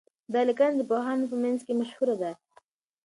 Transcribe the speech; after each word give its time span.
دا 0.33 0.41
لیکنه 0.47 0.73
د 0.77 0.81
پوهانو 0.89 1.29
په 1.31 1.37
منځ 1.43 1.59
کي 1.67 1.73
مشهوره 1.79 2.15
ده. 2.21 2.31